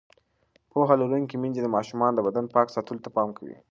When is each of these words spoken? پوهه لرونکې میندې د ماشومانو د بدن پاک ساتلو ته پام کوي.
پوهه 0.71 0.95
لرونکې 1.01 1.35
میندې 1.41 1.61
د 1.63 1.67
ماشومانو 1.75 2.15
د 2.17 2.21
بدن 2.27 2.45
پاک 2.53 2.67
ساتلو 2.75 3.03
ته 3.05 3.09
پام 3.15 3.29
کوي. 3.37 3.57